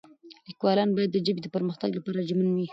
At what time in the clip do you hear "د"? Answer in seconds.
1.13-1.17, 1.43-1.47